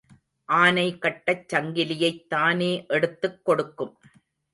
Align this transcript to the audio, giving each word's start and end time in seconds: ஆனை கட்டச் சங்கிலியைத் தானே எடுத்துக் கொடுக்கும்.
ஆனை 0.49 0.97
கட்டச் 1.01 1.45
சங்கிலியைத் 1.53 2.27
தானே 2.27 2.85
எடுத்துக் 2.87 3.45
கொடுக்கும். 3.45 3.93